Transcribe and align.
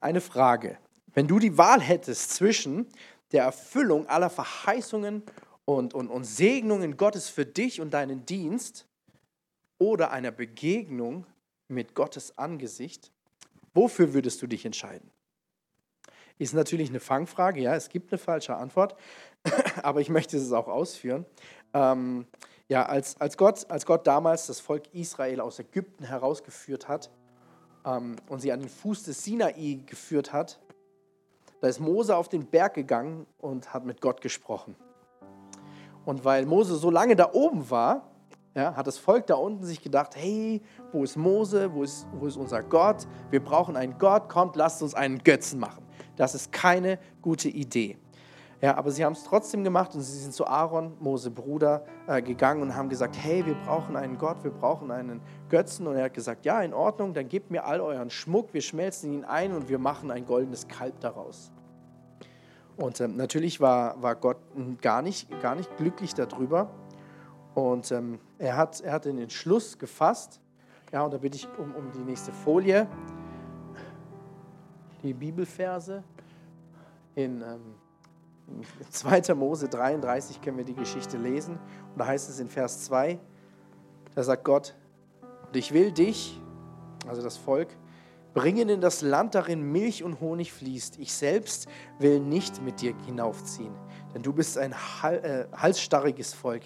eine 0.00 0.20
Frage. 0.20 0.78
Wenn 1.14 1.26
du 1.26 1.38
die 1.38 1.58
Wahl 1.58 1.80
hättest 1.80 2.30
zwischen 2.30 2.86
der 3.32 3.44
Erfüllung 3.44 4.06
aller 4.08 4.30
Verheißungen 4.30 5.22
und, 5.64 5.94
und, 5.94 6.08
und 6.08 6.24
Segnungen 6.24 6.96
Gottes 6.96 7.28
für 7.28 7.44
dich 7.44 7.80
und 7.80 7.92
deinen 7.92 8.24
Dienst 8.24 8.86
oder 9.78 10.10
einer 10.10 10.30
Begegnung 10.30 11.26
mit 11.68 11.94
Gottes 11.94 12.36
Angesicht, 12.38 13.12
wofür 13.74 14.14
würdest 14.14 14.40
du 14.42 14.46
dich 14.46 14.64
entscheiden? 14.64 15.10
Ist 16.38 16.54
natürlich 16.54 16.88
eine 16.88 17.00
Fangfrage, 17.00 17.60
ja, 17.60 17.74
es 17.74 17.88
gibt 17.88 18.12
eine 18.12 18.18
falsche 18.18 18.56
Antwort, 18.56 18.96
aber 19.82 20.00
ich 20.00 20.08
möchte 20.08 20.36
es 20.36 20.52
auch 20.52 20.68
ausführen. 20.68 21.26
Ähm, 21.74 22.26
ja, 22.68 22.86
als, 22.86 23.20
als, 23.20 23.36
Gott, 23.36 23.68
als 23.70 23.86
Gott 23.86 24.06
damals 24.06 24.46
das 24.46 24.60
Volk 24.60 24.94
Israel 24.94 25.40
aus 25.40 25.58
Ägypten 25.58 26.04
herausgeführt 26.04 26.86
hat 26.86 27.10
ähm, 27.88 28.16
und 28.28 28.40
sie 28.40 28.52
an 28.52 28.60
den 28.60 28.68
Fuß 28.68 29.04
des 29.04 29.24
Sinai 29.24 29.80
geführt 29.86 30.32
hat, 30.32 30.60
da 31.60 31.68
ist 31.68 31.80
Mose 31.80 32.16
auf 32.16 32.28
den 32.28 32.46
Berg 32.46 32.74
gegangen 32.74 33.26
und 33.38 33.72
hat 33.72 33.84
mit 33.84 34.00
Gott 34.00 34.20
gesprochen. 34.20 34.76
Und 36.04 36.24
weil 36.24 36.46
Mose 36.46 36.76
so 36.76 36.90
lange 36.90 37.16
da 37.16 37.32
oben 37.32 37.68
war, 37.70 38.10
ja, 38.54 38.74
hat 38.74 38.86
das 38.86 38.98
Volk 38.98 39.26
da 39.26 39.34
unten 39.34 39.64
sich 39.64 39.82
gedacht, 39.82 40.16
hey, 40.16 40.62
wo 40.92 41.04
ist 41.04 41.16
Mose, 41.16 41.72
wo 41.74 41.82
ist, 41.82 42.06
wo 42.12 42.26
ist 42.26 42.36
unser 42.36 42.62
Gott? 42.62 43.06
Wir 43.30 43.42
brauchen 43.42 43.76
einen 43.76 43.98
Gott, 43.98 44.28
kommt, 44.28 44.56
lasst 44.56 44.82
uns 44.82 44.94
einen 44.94 45.22
Götzen 45.22 45.60
machen. 45.60 45.84
Das 46.16 46.34
ist 46.34 46.50
keine 46.50 46.98
gute 47.22 47.48
Idee. 47.48 47.98
Ja, 48.60 48.76
aber 48.76 48.90
sie 48.90 49.04
haben 49.04 49.12
es 49.12 49.22
trotzdem 49.22 49.62
gemacht 49.62 49.94
und 49.94 50.00
sie 50.00 50.18
sind 50.18 50.34
zu 50.34 50.44
Aaron, 50.46 50.96
Mose 50.98 51.30
Bruder, 51.30 51.84
äh, 52.08 52.20
gegangen 52.20 52.60
und 52.60 52.74
haben 52.74 52.88
gesagt, 52.88 53.16
hey, 53.16 53.46
wir 53.46 53.54
brauchen 53.54 53.96
einen 53.96 54.18
Gott, 54.18 54.42
wir 54.42 54.50
brauchen 54.50 54.90
einen 54.90 55.20
Götzen. 55.48 55.86
Und 55.86 55.94
er 55.94 56.06
hat 56.06 56.14
gesagt, 56.14 56.44
ja, 56.44 56.60
in 56.62 56.74
Ordnung, 56.74 57.14
dann 57.14 57.28
gebt 57.28 57.52
mir 57.52 57.64
all 57.64 57.80
euren 57.80 58.10
Schmuck, 58.10 58.52
wir 58.52 58.60
schmelzen 58.60 59.12
ihn 59.12 59.24
ein 59.24 59.52
und 59.52 59.68
wir 59.68 59.78
machen 59.78 60.10
ein 60.10 60.26
goldenes 60.26 60.66
Kalb 60.66 60.98
daraus. 61.00 61.52
Und 62.76 63.00
ähm, 63.00 63.16
natürlich 63.16 63.60
war, 63.60 64.02
war 64.02 64.16
Gott 64.16 64.38
gar 64.80 65.02
nicht, 65.02 65.28
gar 65.40 65.54
nicht 65.54 65.76
glücklich 65.76 66.14
darüber. 66.14 66.70
Und 67.54 67.92
ähm, 67.92 68.18
er, 68.38 68.56
hat, 68.56 68.80
er 68.80 68.92
hat 68.92 69.04
den 69.04 69.18
Entschluss 69.18 69.78
gefasst. 69.78 70.40
Ja, 70.92 71.02
und 71.02 71.14
da 71.14 71.18
bitte 71.18 71.36
ich 71.36 71.48
um, 71.58 71.74
um 71.74 71.92
die 71.92 72.00
nächste 72.00 72.32
Folie 72.32 72.88
die 75.02 75.14
Bibelverse. 75.14 76.02
In 77.14 77.40
ähm, 77.42 77.74
2. 78.90 79.34
Mose 79.34 79.68
33 79.68 80.40
können 80.40 80.58
wir 80.58 80.64
die 80.64 80.74
Geschichte 80.74 81.16
lesen. 81.16 81.58
Und 81.92 81.98
da 81.98 82.06
heißt 82.06 82.28
es 82.28 82.40
in 82.40 82.48
Vers 82.48 82.84
2, 82.84 83.18
da 84.14 84.22
sagt 84.22 84.44
Gott, 84.44 84.74
und 85.46 85.56
ich 85.56 85.72
will 85.72 85.92
dich, 85.92 86.40
also 87.06 87.22
das 87.22 87.36
Volk, 87.36 87.68
bringen 88.34 88.68
in 88.68 88.80
das 88.80 89.02
Land, 89.02 89.34
darin 89.34 89.72
Milch 89.72 90.04
und 90.04 90.20
Honig 90.20 90.52
fließt. 90.52 90.98
Ich 90.98 91.12
selbst 91.12 91.68
will 91.98 92.20
nicht 92.20 92.62
mit 92.62 92.80
dir 92.80 92.94
hinaufziehen, 93.06 93.74
denn 94.14 94.22
du 94.22 94.32
bist 94.32 94.58
ein 94.58 94.72
äh, 95.02 95.46
halsstarriges 95.52 96.34
Volk. 96.34 96.62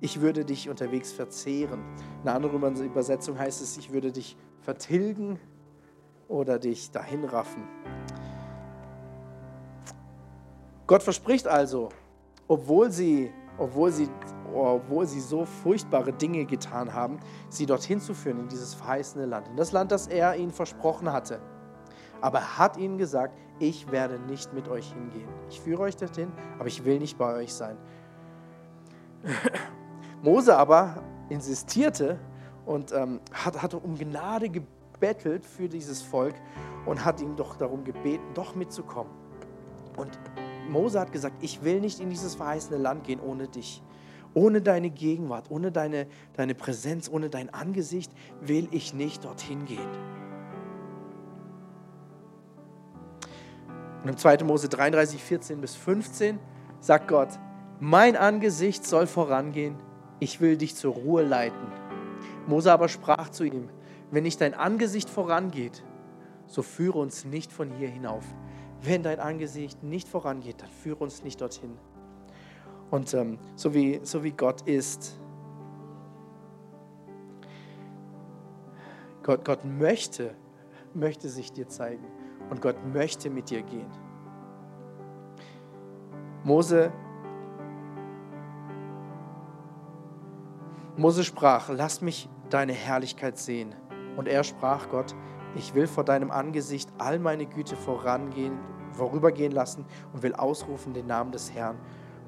Ich 0.00 0.20
würde 0.20 0.44
dich 0.44 0.70
unterwegs 0.70 1.12
verzehren. 1.12 1.84
In 2.22 2.28
einer 2.28 2.36
anderen 2.36 2.82
Übersetzung 2.82 3.38
heißt 3.38 3.60
es, 3.60 3.76
ich 3.76 3.92
würde 3.92 4.12
dich 4.12 4.36
vertilgen 4.62 5.38
oder 6.28 6.58
dich 6.58 6.90
dahin 6.90 7.24
raffen. 7.24 7.64
Gott 10.90 11.04
verspricht 11.04 11.46
also, 11.46 11.90
obwohl 12.48 12.90
sie, 12.90 13.32
obwohl 13.58 13.92
sie, 13.92 14.08
obwohl 14.52 15.06
sie 15.06 15.20
so 15.20 15.44
furchtbare 15.44 16.12
Dinge 16.12 16.44
getan 16.46 16.92
haben, 16.92 17.20
sie 17.48 17.64
dorthin 17.64 18.00
zu 18.00 18.12
führen 18.12 18.40
in 18.40 18.48
dieses 18.48 18.74
verheißene 18.74 19.24
Land, 19.24 19.46
in 19.46 19.56
das 19.56 19.70
Land, 19.70 19.92
das 19.92 20.08
er 20.08 20.34
ihnen 20.34 20.50
versprochen 20.50 21.12
hatte. 21.12 21.38
Aber 22.20 22.38
er 22.38 22.58
hat 22.58 22.76
ihnen 22.76 22.98
gesagt, 22.98 23.38
ich 23.60 23.92
werde 23.92 24.18
nicht 24.18 24.52
mit 24.52 24.66
euch 24.66 24.92
hingehen. 24.92 25.28
Ich 25.48 25.60
führe 25.60 25.82
euch 25.82 25.94
dorthin, 25.96 26.32
aber 26.58 26.66
ich 26.66 26.84
will 26.84 26.98
nicht 26.98 27.16
bei 27.16 27.36
euch 27.36 27.54
sein. 27.54 27.76
Mose 30.22 30.56
aber 30.56 31.04
insistierte 31.28 32.18
und 32.66 32.90
ähm, 32.90 33.20
hat, 33.32 33.62
hatte 33.62 33.78
um 33.78 33.96
Gnade 33.96 34.48
gebettelt 34.48 35.46
für 35.46 35.68
dieses 35.68 36.02
Volk 36.02 36.34
und 36.84 37.04
hat 37.04 37.20
ihn 37.20 37.36
doch 37.36 37.54
darum 37.54 37.84
gebeten, 37.84 38.24
doch 38.34 38.56
mitzukommen. 38.56 39.20
Und 39.96 40.18
Mose 40.70 40.98
hat 40.98 41.12
gesagt, 41.12 41.36
ich 41.42 41.62
will 41.62 41.80
nicht 41.80 42.00
in 42.00 42.10
dieses 42.10 42.36
verheißene 42.36 42.78
Land 42.78 43.04
gehen 43.04 43.20
ohne 43.20 43.48
dich. 43.48 43.82
Ohne 44.32 44.62
deine 44.62 44.90
Gegenwart, 44.90 45.50
ohne 45.50 45.72
deine, 45.72 46.06
deine 46.34 46.54
Präsenz, 46.54 47.10
ohne 47.10 47.28
dein 47.28 47.52
Angesicht 47.52 48.12
will 48.40 48.68
ich 48.70 48.94
nicht 48.94 49.24
dorthin 49.24 49.64
gehen. 49.64 49.88
Und 54.02 54.08
im 54.08 54.16
2. 54.16 54.44
Mose 54.44 54.68
33, 54.68 55.22
14 55.22 55.60
bis 55.60 55.74
15 55.74 56.38
sagt 56.78 57.08
Gott, 57.08 57.28
mein 57.80 58.16
Angesicht 58.16 58.86
soll 58.86 59.06
vorangehen, 59.06 59.76
ich 60.20 60.40
will 60.40 60.56
dich 60.56 60.76
zur 60.76 60.94
Ruhe 60.94 61.22
leiten. 61.22 61.66
Mose 62.46 62.72
aber 62.72 62.88
sprach 62.88 63.30
zu 63.30 63.44
ihm, 63.44 63.68
wenn 64.10 64.22
nicht 64.22 64.40
dein 64.40 64.54
Angesicht 64.54 65.10
vorangeht, 65.10 65.82
so 66.46 66.62
führe 66.62 66.98
uns 66.98 67.24
nicht 67.24 67.52
von 67.52 67.70
hier 67.72 67.88
hinauf. 67.88 68.24
Wenn 68.82 69.02
dein 69.02 69.20
Angesicht 69.20 69.82
nicht 69.82 70.08
vorangeht, 70.08 70.62
dann 70.62 70.70
führe 70.70 71.04
uns 71.04 71.22
nicht 71.22 71.40
dorthin. 71.40 71.76
Und 72.90 73.12
ähm, 73.14 73.38
so, 73.54 73.74
wie, 73.74 74.00
so 74.02 74.24
wie 74.24 74.32
Gott 74.32 74.62
ist, 74.62 75.18
Gott, 79.22 79.44
Gott 79.44 79.64
möchte, 79.64 80.34
möchte 80.94 81.28
sich 81.28 81.52
dir 81.52 81.68
zeigen 81.68 82.04
und 82.48 82.62
Gott 82.62 82.76
möchte 82.92 83.30
mit 83.30 83.50
dir 83.50 83.62
gehen. 83.62 83.90
Mose, 86.42 86.90
Mose 90.96 91.22
sprach, 91.22 91.68
lass 91.68 92.00
mich 92.00 92.28
deine 92.48 92.72
Herrlichkeit 92.72 93.38
sehen. 93.38 93.74
Und 94.16 94.26
er 94.26 94.42
sprach 94.42 94.88
Gott, 94.90 95.14
ich 95.54 95.74
will 95.74 95.86
vor 95.86 96.04
deinem 96.04 96.30
Angesicht 96.30 96.90
all 96.98 97.18
meine 97.18 97.46
Güte 97.46 97.76
vorangehen, 97.76 98.58
vorübergehen 98.92 99.52
lassen 99.52 99.84
und 100.12 100.22
will 100.22 100.34
ausrufen 100.34 100.94
den 100.94 101.06
Namen 101.06 101.32
des 101.32 101.52
Herrn 101.52 101.78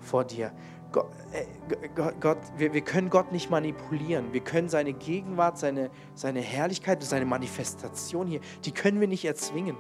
vor 0.00 0.24
dir. 0.24 0.52
Gott, 0.92 1.10
äh, 1.32 1.88
Gott 2.20 2.38
wir, 2.56 2.74
wir, 2.74 2.82
können 2.82 3.08
Gott 3.08 3.32
nicht 3.32 3.50
manipulieren. 3.50 4.32
Wir 4.32 4.42
können 4.42 4.68
seine 4.68 4.92
Gegenwart, 4.92 5.58
seine, 5.58 5.90
seine 6.14 6.40
Herrlichkeit, 6.40 7.02
seine 7.02 7.24
Manifestation 7.24 8.26
hier, 8.26 8.40
die 8.64 8.72
können 8.72 9.00
wir 9.00 9.08
nicht 9.08 9.24
erzwingen. 9.24 9.76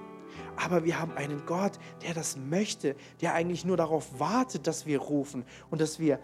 Aber 0.56 0.84
wir 0.84 0.98
haben 0.98 1.12
einen 1.12 1.44
Gott, 1.46 1.72
der 2.02 2.14
das 2.14 2.36
möchte, 2.36 2.96
der 3.20 3.34
eigentlich 3.34 3.64
nur 3.64 3.76
darauf 3.76 4.18
wartet, 4.18 4.66
dass 4.66 4.86
wir 4.86 4.98
rufen 4.98 5.44
und 5.70 5.80
dass 5.80 5.98
wir, 5.98 6.18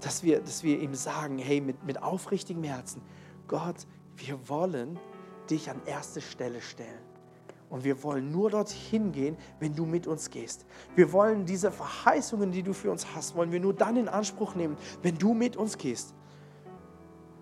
dass 0.00 0.22
wir, 0.22 0.40
dass 0.40 0.62
wir 0.62 0.80
ihm 0.80 0.94
sagen, 0.94 1.38
hey, 1.38 1.60
mit, 1.60 1.84
mit 1.84 2.02
aufrichtigem 2.02 2.62
Herzen, 2.62 3.02
Gott, 3.48 3.86
wir 4.16 4.48
wollen 4.48 4.98
dich 5.50 5.70
an 5.70 5.80
erste 5.86 6.20
Stelle 6.20 6.60
stellen. 6.60 7.11
Und 7.72 7.84
wir 7.84 8.02
wollen 8.02 8.30
nur 8.30 8.50
dorthin 8.50 9.12
gehen, 9.12 9.34
wenn 9.58 9.74
du 9.74 9.86
mit 9.86 10.06
uns 10.06 10.28
gehst. 10.28 10.66
Wir 10.94 11.10
wollen 11.10 11.46
diese 11.46 11.70
Verheißungen, 11.70 12.52
die 12.52 12.62
du 12.62 12.74
für 12.74 12.90
uns 12.90 13.06
hast, 13.14 13.34
wollen 13.34 13.50
wir 13.50 13.60
nur 13.60 13.72
dann 13.72 13.96
in 13.96 14.10
Anspruch 14.10 14.54
nehmen, 14.54 14.76
wenn 15.00 15.16
du 15.16 15.32
mit 15.32 15.56
uns 15.56 15.78
gehst. 15.78 16.14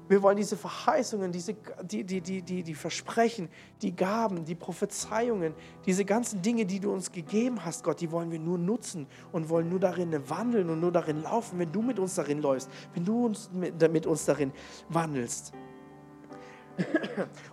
Wir 0.07 0.23
wollen 0.23 0.37
diese 0.37 0.57
Verheißungen, 0.57 1.33
diese, 1.33 1.57
die, 1.83 2.05
die, 2.05 2.21
die, 2.21 2.43
die, 2.43 2.63
die 2.63 2.75
Versprechen, 2.75 3.49
die 3.83 3.97
Gaben, 3.97 4.45
die 4.45 4.55
Prophezeiungen, 4.55 5.53
diese 5.85 6.05
ganzen 6.05 6.43
Dinge, 6.43 6.65
die 6.65 6.79
du 6.79 6.93
uns 6.93 7.11
gegeben 7.11 7.65
hast, 7.65 7.83
Gott, 7.83 8.01
die 8.01 8.13
wollen 8.13 8.31
wir 8.31 8.39
nur 8.39 8.57
nutzen 8.57 9.09
und 9.33 9.49
wollen 9.49 9.69
nur 9.69 9.81
darin 9.81 10.13
wandeln 10.31 10.71
und 10.71 10.79
nur 10.79 10.93
darin 10.93 11.23
laufen, 11.23 11.59
wenn 11.59 11.73
du 11.73 11.83
mit 11.83 11.99
uns 11.99 12.15
darin 12.15 12.41
läufst, 12.41 12.71
wenn 12.95 13.05
du 13.05 13.27
uns 13.27 13.51
mit, 13.53 13.93
mit 13.93 14.07
uns 14.07 14.27
darin 14.27 14.53
wandelst. 14.89 15.53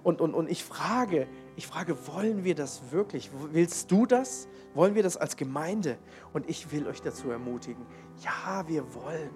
Und, 0.03 0.21
und, 0.21 0.33
und 0.33 0.49
ich 0.49 0.63
frage, 0.63 1.27
ich 1.57 1.65
frage, 1.65 1.97
wollen 2.07 2.43
wir 2.43 2.53
das 2.53 2.91
wirklich? 2.91 3.31
Willst 3.51 3.89
du 3.89 4.05
das? 4.05 4.47
Wollen 4.75 4.93
wir 4.93 5.01
das 5.01 5.17
als 5.17 5.35
Gemeinde? 5.35 5.97
Und 6.31 6.47
ich 6.47 6.71
will 6.71 6.85
euch 6.85 7.01
dazu 7.01 7.31
ermutigen, 7.31 7.83
ja, 8.23 8.63
wir 8.67 8.93
wollen. 8.93 9.31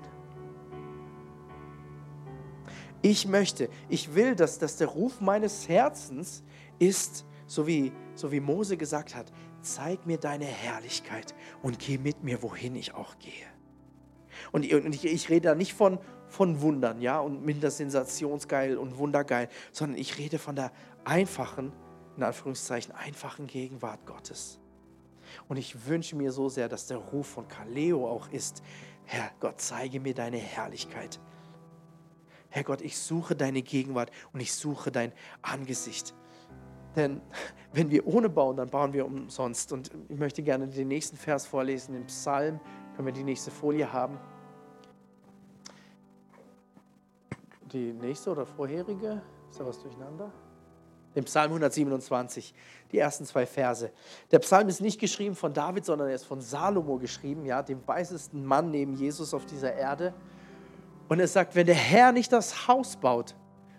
Ich 3.02 3.28
möchte, 3.28 3.70
ich 3.90 4.14
will, 4.14 4.36
dass, 4.36 4.60
dass 4.60 4.78
der 4.78 4.88
Ruf 4.88 5.20
meines 5.20 5.68
Herzens 5.68 6.44
ist, 6.78 7.26
so 7.48 7.66
wie, 7.66 7.92
so 8.14 8.32
wie 8.32 8.40
Mose 8.40 8.78
gesagt 8.78 9.16
hat, 9.16 9.32
zeig 9.62 10.06
mir 10.06 10.20
deine 10.20 10.46
Herrlichkeit 10.46 11.34
und 11.64 11.80
geh 11.80 11.98
mit 11.98 12.24
mir, 12.24 12.44
wohin 12.44 12.76
ich 12.76 12.94
auch 12.94 13.18
gehe. 13.18 13.48
Und 14.52 14.64
ich, 14.64 15.06
ich 15.06 15.30
rede 15.30 15.50
da 15.50 15.56
nicht 15.56 15.74
von, 15.74 15.98
von 16.28 16.62
Wundern, 16.62 17.02
ja, 17.02 17.20
und 17.20 17.44
minder 17.44 17.72
sensationsgeil 17.72 18.78
und 18.78 19.00
wundergeil, 19.00 19.50
sondern 19.72 20.00
ich 20.00 20.20
rede 20.20 20.38
von 20.38 20.56
der 20.56 20.72
einfachen, 21.04 21.74
in 22.18 22.24
Anführungszeichen, 22.24 22.94
einfachen 22.94 23.48
Gegenwart 23.48 24.06
Gottes. 24.06 24.60
Und 25.48 25.58
ich 25.58 25.88
wünsche 25.88 26.16
mir 26.16 26.32
so 26.32 26.50
sehr, 26.50 26.68
dass 26.68 26.88
der 26.88 26.98
Ruf 26.98 27.28
von 27.28 27.48
Kaleo 27.48 28.08
auch 28.08 28.30
ist, 28.30 28.64
Herr 29.06 29.32
Gott, 29.40 29.60
zeige 29.60 30.00
mir 30.00 30.14
deine 30.14 30.38
Herrlichkeit. 30.38 31.20
Herr 32.50 32.64
Gott, 32.64 32.82
ich 32.82 32.98
suche 32.98 33.36
deine 33.36 33.62
Gegenwart 33.62 34.12
und 34.34 34.42
ich 34.42 34.54
suche 34.54 34.92
dein 34.92 35.14
Angesicht. 35.42 36.14
Denn 36.96 37.22
wenn 37.72 37.90
wir 37.90 38.06
ohne 38.06 38.30
bauen, 38.30 38.58
dann 38.58 38.70
bauen 38.70 38.94
wir 38.94 39.06
umsonst. 39.06 39.72
Und 39.72 39.92
ich 40.10 40.18
möchte 40.18 40.44
gerne 40.44 40.68
den 40.68 40.90
nächsten 40.90 41.16
Vers 41.16 41.46
vorlesen, 41.46 41.94
den 41.94 42.06
Psalm. 42.08 42.60
Können 42.96 43.06
wir 43.06 43.14
die 43.14 43.24
nächste 43.24 43.52
Folie 43.52 43.92
haben? 43.92 44.20
Die 47.72 47.94
nächste 47.94 48.32
oder 48.32 48.46
vorherige? 48.46 49.22
Ist 49.50 49.60
da 49.60 49.66
was 49.66 49.82
durcheinander? 49.82 50.32
Den 51.16 51.26
Psalm 51.26 51.52
127, 51.52 52.54
die 52.92 52.98
ersten 52.98 53.26
zwei 53.26 53.46
Verse. 53.46 53.92
Der 54.32 54.40
Psalm 54.40 54.70
ist 54.70 54.82
nicht 54.82 55.00
geschrieben 55.00 55.36
von 55.36 55.54
David, 55.54 55.86
sondern 55.86 56.08
er 56.08 56.16
ist 56.16 56.26
von 56.26 56.42
Salomo 56.42 56.98
geschrieben, 56.98 57.46
ja, 57.46 57.62
dem 57.62 57.86
weisesten 57.86 58.46
Mann 58.46 58.72
neben 58.72 58.94
Jesus 58.94 59.34
auf 59.34 59.46
dieser 59.46 59.74
Erde. 59.74 60.14
Und 61.10 61.20
er 61.20 61.28
sagt, 61.28 61.56
wenn 61.56 61.66
der 61.66 61.76
Herr 61.76 62.14
nicht 62.14 62.32
das 62.32 62.68
Haus 62.68 62.96
baut, 62.96 63.36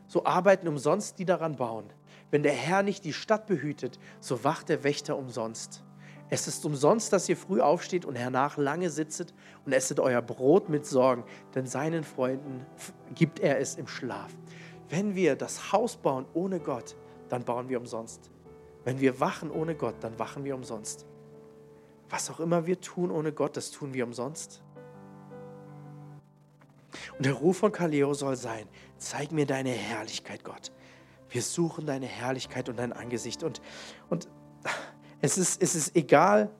so 0.07 0.27
arbeiten 0.27 0.69
umsonst 0.69 1.19
die 1.19 1.25
daran 1.25 1.57
bauen. 1.57 1.87
Wenn 2.31 2.43
der 2.43 2.53
Herr 2.53 2.83
nicht 2.83 3.05
die 3.05 3.15
Stadt 3.15 3.47
behütet, 3.47 3.99
so 4.21 4.45
wacht 4.45 4.69
der 4.69 4.85
Wächter 4.85 5.17
umsonst. 5.17 5.83
Es 6.29 6.49
ist 6.49 6.65
umsonst, 6.65 7.13
dass 7.13 7.29
ihr 7.29 7.37
früh 7.37 7.61
aufsteht 7.61 8.07
und 8.07 8.17
hernach 8.17 8.57
lange 8.57 8.89
sitzet 8.89 9.35
und 9.67 9.73
esset 9.73 10.01
euer 10.01 10.23
Brot 10.23 10.71
mit 10.71 10.87
Sorgen, 10.87 11.25
denn 11.55 11.67
seinen 11.67 12.05
Freunden 12.05 12.65
gibt 13.15 13.41
er 13.41 13.61
es 13.61 13.75
im 13.75 13.87
Schlaf. 13.87 14.31
Wenn 14.89 15.15
wir 15.15 15.37
das 15.37 15.73
Haus 15.73 15.97
bauen 15.97 16.25
ohne 16.33 16.59
Gott, 16.59 16.97
dann 17.33 17.45
bauen 17.45 17.71
wir 17.71 17.81
umsonst. 17.81 18.31
Wenn 18.85 19.01
wir 19.01 19.19
wachen 19.19 19.51
ohne 19.51 19.75
Gott, 19.75 19.95
dann 20.03 20.19
wachen 20.19 20.45
wir 20.45 20.55
umsonst. 20.55 21.07
Was 22.11 22.29
auch 22.29 22.41
immer 22.41 22.67
wir 22.67 22.79
tun 22.79 23.11
ohne 23.11 23.33
Gott, 23.33 23.57
das 23.57 23.71
tun 23.71 23.95
wir 23.95 24.05
umsonst. 24.05 24.63
Und 27.17 27.25
der 27.25 27.33
Ruf 27.33 27.57
von 27.57 27.73
Kaleo 27.73 28.13
soll 28.13 28.37
sein, 28.37 28.69
zeig 28.99 29.33
mir 29.33 29.47
deine 29.47 29.71
Herrlichkeit, 29.71 30.45
Gott. 30.45 30.73
Wir 31.31 31.41
suchen 31.41 31.87
deine 31.87 32.05
Herrlichkeit 32.05 32.69
und 32.69 32.79
dein 32.79 32.93
Angesicht. 32.93 33.43
Und, 33.43 33.63
und 34.11 34.29
es, 35.23 35.39
ist, 35.39 35.63
es 35.63 35.75
ist 35.75 35.97
egal, 35.97 36.51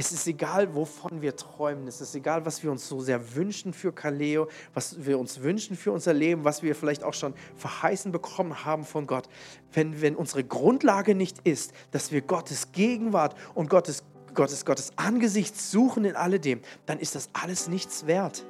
es 0.00 0.12
ist 0.12 0.26
egal, 0.26 0.74
wovon 0.74 1.20
wir 1.20 1.36
träumen. 1.36 1.86
Es 1.86 2.00
ist 2.00 2.14
egal, 2.14 2.46
was 2.46 2.62
wir 2.62 2.70
uns 2.70 2.88
so 2.88 3.00
sehr 3.00 3.34
wünschen 3.34 3.74
für 3.74 3.92
Kaleo, 3.92 4.48
was 4.72 5.04
wir 5.04 5.18
uns 5.18 5.42
wünschen 5.42 5.76
für 5.76 5.92
unser 5.92 6.14
Leben, 6.14 6.42
was 6.42 6.62
wir 6.62 6.74
vielleicht 6.74 7.04
auch 7.04 7.12
schon 7.12 7.34
verheißen 7.56 8.10
bekommen 8.10 8.64
haben 8.64 8.84
von 8.86 9.06
Gott. 9.06 9.28
Wenn, 9.74 10.00
wenn 10.00 10.16
unsere 10.16 10.42
Grundlage 10.42 11.14
nicht 11.14 11.46
ist, 11.46 11.74
dass 11.90 12.12
wir 12.12 12.22
Gottes 12.22 12.72
Gegenwart 12.72 13.36
und 13.54 13.68
Gottes, 13.68 14.02
Gottes, 14.32 14.64
Gottes 14.64 14.92
Angesicht 14.96 15.60
suchen 15.60 16.06
in 16.06 16.16
alledem, 16.16 16.62
dann 16.86 16.98
ist 16.98 17.14
das 17.14 17.28
alles 17.34 17.68
nichts 17.68 18.06
wert. 18.06 18.46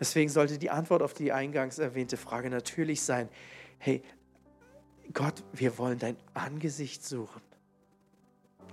Deswegen 0.00 0.28
sollte 0.28 0.58
die 0.58 0.70
Antwort 0.70 1.02
auf 1.02 1.14
die 1.14 1.30
eingangs 1.30 1.78
erwähnte 1.78 2.16
Frage 2.16 2.50
natürlich 2.50 3.02
sein, 3.02 3.28
hey, 3.78 4.02
Gott, 5.12 5.44
wir 5.52 5.78
wollen 5.78 6.00
dein 6.00 6.16
Angesicht 6.34 7.06
suchen. 7.06 7.49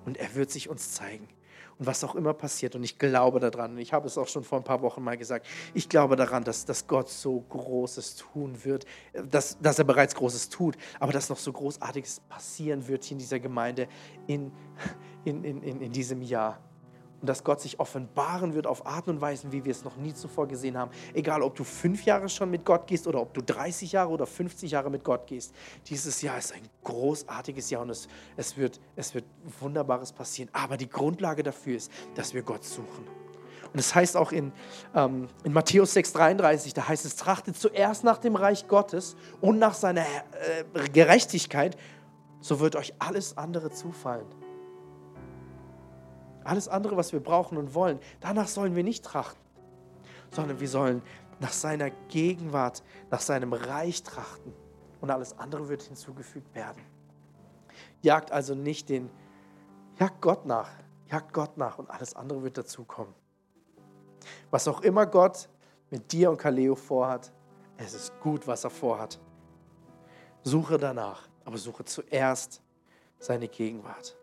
Und 0.07 0.15
er 0.15 0.35
wird 0.35 0.49
sich 0.51 0.69
uns 0.69 0.93
zeigen. 0.93 1.27
Und 1.77 1.85
was 1.85 2.01
auch 2.05 2.15
immer 2.15 2.33
passiert, 2.33 2.75
und 2.77 2.83
ich 2.83 2.97
glaube 2.97 3.41
daran, 3.41 3.73
und 3.73 3.79
ich 3.79 3.91
habe 3.91 4.07
es 4.07 4.17
auch 4.17 4.29
schon 4.29 4.45
vor 4.45 4.57
ein 4.57 4.63
paar 4.63 4.81
Wochen 4.81 5.03
mal 5.03 5.17
gesagt, 5.17 5.45
ich 5.73 5.89
glaube 5.89 6.15
daran, 6.15 6.45
dass, 6.45 6.63
dass 6.63 6.87
Gott 6.87 7.09
so 7.09 7.41
Großes 7.49 8.15
tun 8.15 8.63
wird, 8.63 8.85
dass, 9.29 9.59
dass 9.59 9.77
er 9.77 9.83
bereits 9.83 10.15
Großes 10.15 10.47
tut, 10.47 10.77
aber 11.01 11.11
dass 11.11 11.27
noch 11.27 11.37
so 11.37 11.51
Großartiges 11.51 12.21
passieren 12.21 12.87
wird 12.87 13.03
hier 13.03 13.15
in 13.15 13.19
dieser 13.19 13.41
Gemeinde 13.41 13.89
in, 14.27 14.53
in, 15.25 15.43
in, 15.43 15.81
in 15.81 15.91
diesem 15.91 16.21
Jahr 16.21 16.61
und 17.21 17.27
dass 17.27 17.43
Gott 17.43 17.61
sich 17.61 17.79
offenbaren 17.79 18.53
wird 18.53 18.67
auf 18.67 18.85
Arten 18.85 19.09
und 19.09 19.21
Weisen, 19.21 19.51
wie 19.51 19.65
wir 19.65 19.71
es 19.71 19.83
noch 19.83 19.97
nie 19.97 20.13
zuvor 20.13 20.47
gesehen 20.47 20.77
haben. 20.77 20.91
Egal, 21.13 21.41
ob 21.41 21.55
du 21.55 21.63
fünf 21.63 22.05
Jahre 22.05 22.29
schon 22.29 22.51
mit 22.51 22.63
Gott 22.63 22.87
gehst 22.87 23.07
oder 23.07 23.21
ob 23.21 23.33
du 23.33 23.41
30 23.41 23.91
Jahre 23.91 24.09
oder 24.09 24.27
50 24.27 24.71
Jahre 24.71 24.89
mit 24.89 25.03
Gott 25.03 25.25
gehst. 25.25 25.53
Dieses 25.87 26.21
Jahr 26.21 26.37
ist 26.37 26.53
ein 26.53 26.61
großartiges 26.83 27.69
Jahr 27.69 27.81
und 27.81 27.89
es, 27.89 28.07
es, 28.35 28.55
wird, 28.57 28.79
es 28.95 29.15
wird 29.15 29.25
Wunderbares 29.59 30.11
passieren. 30.11 30.49
Aber 30.53 30.77
die 30.77 30.89
Grundlage 30.89 31.41
dafür 31.41 31.77
ist, 31.77 31.91
dass 32.15 32.33
wir 32.33 32.43
Gott 32.43 32.63
suchen. 32.63 33.07
Und 33.73 33.79
es 33.79 33.87
das 33.87 33.95
heißt 33.95 34.17
auch 34.17 34.31
in, 34.31 34.53
ähm, 34.95 35.27
in 35.43 35.53
Matthäus 35.53 35.95
6,33, 35.95 36.73
da 36.73 36.87
heißt 36.87 37.05
es, 37.05 37.15
trachtet 37.15 37.57
zuerst 37.57 38.03
nach 38.03 38.17
dem 38.17 38.35
Reich 38.35 38.67
Gottes 38.67 39.15
und 39.41 39.59
nach 39.59 39.73
seiner 39.73 40.01
äh, 40.01 40.89
Gerechtigkeit, 40.89 41.77
so 42.39 42.59
wird 42.59 42.75
euch 42.75 42.93
alles 42.99 43.37
andere 43.37 43.71
zufallen. 43.71 44.25
Alles 46.47 46.69
andere, 46.69 46.95
was 46.95 47.11
wir 47.11 47.19
brauchen 47.19 47.57
und 47.57 47.73
wollen, 47.73 47.99
danach 48.21 48.47
sollen 48.47 48.73
wir 48.73 48.83
nicht 48.83 49.03
trachten, 49.03 49.43
sondern 50.31 50.61
wir 50.61 50.69
sollen 50.69 51.01
nach 51.41 51.51
seiner 51.51 51.89
Gegenwart, 52.07 52.83
nach 53.11 53.19
seinem 53.19 53.51
Reich 53.51 54.01
trachten. 54.01 54.53
Und 55.01 55.11
alles 55.11 55.37
andere 55.37 55.67
wird 55.67 55.83
hinzugefügt 55.83 56.55
werden. 56.55 56.81
Jagt 58.01 58.31
also 58.31 58.55
nicht 58.55 58.87
den, 58.87 59.09
jagt 59.99 60.21
Gott 60.21 60.45
nach, 60.45 60.69
jagt 61.07 61.33
Gott 61.33 61.57
nach 61.57 61.79
und 61.79 61.89
alles 61.89 62.15
andere 62.15 62.41
wird 62.41 62.57
dazukommen. 62.57 63.13
Was 64.49 64.69
auch 64.69 64.79
immer 64.81 65.05
Gott 65.05 65.49
mit 65.89 66.13
dir 66.13 66.31
und 66.31 66.37
Kaleo 66.37 66.75
vorhat, 66.75 67.33
es 67.75 67.93
ist 67.93 68.17
gut, 68.21 68.47
was 68.47 68.63
er 68.63 68.69
vorhat. 68.69 69.19
Suche 70.43 70.77
danach, 70.77 71.27
aber 71.43 71.57
suche 71.57 71.83
zuerst 71.83 72.61
seine 73.19 73.49
Gegenwart. 73.49 74.17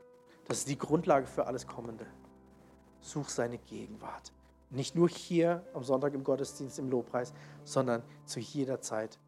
Das 0.46 0.58
ist 0.58 0.68
die 0.68 0.78
Grundlage 0.78 1.26
für 1.26 1.46
alles 1.46 1.66
Kommende. 1.66 2.06
Such 3.00 3.28
seine 3.28 3.58
Gegenwart. 3.58 4.32
Nicht 4.70 4.94
nur 4.94 5.08
hier 5.08 5.64
am 5.72 5.84
Sonntag 5.84 6.14
im 6.14 6.24
Gottesdienst, 6.24 6.78
im 6.78 6.90
Lobpreis, 6.90 7.32
sondern 7.64 8.02
zu 8.24 8.40
jeder 8.40 8.80
Zeit. 8.80 9.18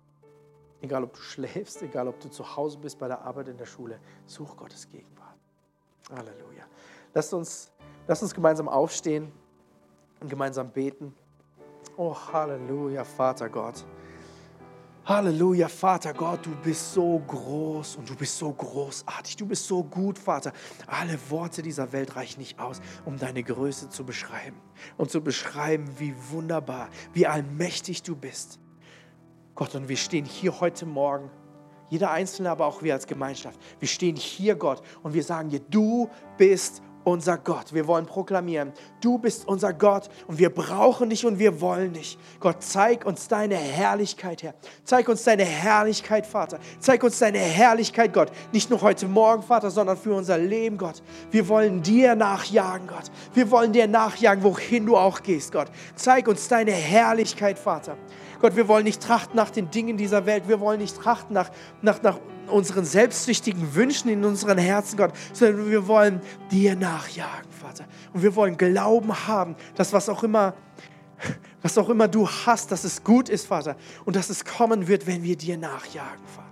Egal, 0.81 1.05
ob 1.05 1.15
du 1.15 1.21
schläfst, 1.21 1.83
egal, 1.83 2.09
ob 2.09 2.21
du 2.21 2.29
zu 2.29 2.57
Hause 2.57 2.79
bist, 2.79 2.99
bei 2.99 3.09
der 3.09 3.23
Arbeit, 3.23 3.49
in 3.49 3.57
der 3.57 3.67
Schule, 3.67 3.99
such 4.27 4.57
Gottes 4.57 4.89
Gegenwart. 4.89 5.37
Halleluja. 6.11 6.65
Lasst 7.15 7.33
uns, 7.33 7.73
lasst 8.07 8.23
uns 8.23 8.35
gemeinsam 8.35 8.69
aufstehen 8.69 9.33
und 10.21 10.29
gemeinsam 10.29 10.71
beten. 10.71 11.15
Oh, 11.97 12.15
Halleluja, 12.15 13.05
Vater 13.05 13.49
Gott. 13.49 13.85
Halleluja, 15.07 15.69
Vater 15.69 16.13
Gott, 16.13 16.45
du 16.45 16.51
bist 16.65 16.93
so 16.93 17.23
groß 17.29 17.95
und 17.95 18.11
du 18.11 18.17
bist 18.17 18.37
so 18.37 18.53
großartig. 18.53 19.37
Du 19.37 19.47
bist 19.47 19.65
so 19.65 19.85
gut, 19.85 20.19
Vater. 20.19 20.53
Alle 20.89 21.17
Worte 21.31 21.63
dieser 21.63 21.93
Welt 21.93 22.17
reichen 22.17 22.41
nicht 22.41 22.59
aus, 22.59 22.81
um 23.05 23.17
deine 23.17 23.45
Größe 23.45 23.89
zu 23.89 24.05
beschreiben 24.05 24.61
und 24.97 25.13
zu 25.13 25.21
beschreiben, 25.21 25.87
wie 25.99 26.13
wunderbar, 26.33 26.89
wie 27.13 27.25
allmächtig 27.25 28.03
du 28.03 28.17
bist. 28.17 28.59
Gott, 29.55 29.77
und 29.77 29.89
wir 29.89 29.97
stehen 29.97 30.25
hier 30.25 30.59
heute 30.59 30.87
Morgen 30.87 31.31
jeder 31.89 32.11
Einzelne, 32.11 32.51
aber 32.51 32.67
auch 32.67 32.83
wir 32.83 32.93
als 32.93 33.07
Gemeinschaft. 33.07 33.61
Wir 33.79 33.87
stehen 33.87 34.17
hier, 34.17 34.57
Gott, 34.57 34.83
und 35.05 35.15
wir 35.15 35.23
sagen 35.23 35.51
dir, 35.51 35.61
du 35.61 36.11
bist 36.37 36.83
unser 37.07 37.39
Gott. 37.39 37.73
Wir 37.73 37.87
wollen 37.87 38.05
proklamieren, 38.05 38.73
du 39.01 39.17
bist 39.19 39.47
unser 39.47 39.73
Gott 39.73 40.11
und 40.27 40.41
wir 40.41 40.51
brauchen 40.51 41.09
dich 41.09 41.25
und 41.25 41.39
wir 41.39 41.61
wollen 41.61 41.93
dich. 41.93 42.19
Gott, 42.41 42.57
zeig 42.59 43.07
uns 43.07 43.29
deine 43.29 43.55
Herrlichkeit, 43.55 44.43
Herr. 44.43 44.55
Zeig 44.83 45.09
uns 45.09 45.23
deine 45.23 45.45
Herrlichkeit, 45.45 46.27
Vater. 46.27 46.59
Zeig 46.81 47.05
uns 47.05 47.21
deine 47.21 47.39
Herrlichkeit, 47.39 48.13
Gott. 48.13 48.33
Nicht 48.53 48.71
nur 48.71 48.83
heute 48.83 49.07
Morgen, 49.07 49.45
Vater, 49.45 49.71
sondern 49.71 49.97
für 49.97 50.15
unser 50.15 50.37
Leben, 50.37 50.79
Gott. 50.79 51.01
Wir 51.31 51.47
wollen 51.47 51.81
dir 51.81 52.17
nachjagen, 52.17 52.89
Gott. 52.89 53.13
Wir 53.35 53.53
wollen 53.53 53.73
dir 53.73 53.87
nachjagen, 53.87 54.43
wohin 54.43 54.85
du 54.85 54.97
auch 54.97 55.23
gehst, 55.23 55.53
Gott. 55.53 55.69
Zeig 55.95 56.27
uns 56.27 56.49
deine 56.49 56.73
Herrlichkeit, 56.73 57.57
Vater. 57.57 57.97
Gott, 58.41 58.57
wir 58.57 58.67
wollen 58.67 58.85
nicht 58.85 59.01
trachten 59.01 59.37
nach 59.37 59.51
den 59.51 59.71
Dingen 59.71 59.97
dieser 59.97 60.27
Welt. 60.27 60.49
Wir 60.49 60.59
wollen 60.59 60.81
nicht 60.81 60.97
trachten 60.97 61.35
nach, 61.35 61.51
nach, 61.83 62.03
nach 62.03 62.19
unseren 62.49 62.85
selbstsüchtigen 62.85 63.75
Wünschen 63.75 64.09
in 64.11 64.25
unseren 64.25 64.59
Herzen, 64.59 64.97
Gott, 64.97 65.13
sondern 65.33 65.71
wir 65.71 65.87
wollen 65.87 66.21
dir 66.51 66.77
nachjagen, 66.77 67.51
Vater. 67.51 67.85
Und 68.13 68.23
wir 68.23 68.35
wollen 68.35 68.57
Glauben 68.57 69.27
haben, 69.27 69.57
dass 69.75 69.93
was 69.93 70.09
auch 70.09 70.23
immer, 70.23 70.55
was 71.63 71.77
auch 71.79 71.89
immer 71.89 72.09
du 72.09 72.29
hast, 72.29 72.73
dass 72.73 72.85
es 72.85 73.03
gut 73.03 73.29
ist, 73.29 73.47
Vater. 73.47 73.77
Und 74.05 74.17
dass 74.17 74.31
es 74.31 74.45
kommen 74.45 74.89
wird, 74.89 75.07
wenn 75.07 75.23
wir 75.23 75.37
dir 75.37 75.57
nachjagen, 75.57 76.25
Vater. 76.27 76.46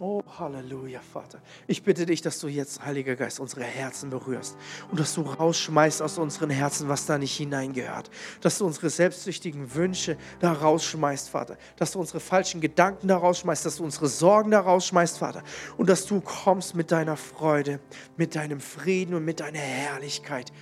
Oh, 0.00 0.22
Halleluja, 0.38 1.00
Vater. 1.00 1.40
Ich 1.66 1.82
bitte 1.82 2.06
dich, 2.06 2.22
dass 2.22 2.38
du 2.38 2.46
jetzt, 2.46 2.84
Heiliger 2.84 3.16
Geist, 3.16 3.40
unsere 3.40 3.64
Herzen 3.64 4.10
berührst 4.10 4.56
und 4.92 5.00
dass 5.00 5.14
du 5.14 5.22
rausschmeißt 5.22 6.02
aus 6.02 6.18
unseren 6.18 6.50
Herzen, 6.50 6.88
was 6.88 7.06
da 7.06 7.18
nicht 7.18 7.36
hineingehört. 7.36 8.08
Dass 8.40 8.58
du 8.58 8.66
unsere 8.66 8.90
selbstsüchtigen 8.90 9.74
Wünsche 9.74 10.16
da 10.38 10.52
rausschmeißt, 10.52 11.30
Vater. 11.30 11.58
Dass 11.76 11.92
du 11.92 11.98
unsere 11.98 12.20
falschen 12.20 12.60
Gedanken 12.60 13.08
da 13.08 13.16
rausschmeißt, 13.16 13.66
dass 13.66 13.78
du 13.78 13.84
unsere 13.84 14.06
Sorgen 14.06 14.52
da 14.52 14.60
rausschmeißt, 14.60 15.18
Vater. 15.18 15.42
Und 15.76 15.88
dass 15.88 16.06
du 16.06 16.20
kommst 16.20 16.76
mit 16.76 16.92
deiner 16.92 17.16
Freude, 17.16 17.80
mit 18.16 18.36
deinem 18.36 18.60
Frieden 18.60 19.14
und 19.14 19.24
mit 19.24 19.40
deiner 19.40 19.58
Herrlichkeit. 19.58 20.52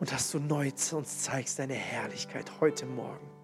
Und 0.00 0.10
dass 0.10 0.32
du 0.32 0.40
neu 0.40 0.72
uns 0.90 1.22
zeigst 1.22 1.60
deine 1.60 1.74
Herrlichkeit 1.74 2.50
heute 2.60 2.84
Morgen. 2.84 3.35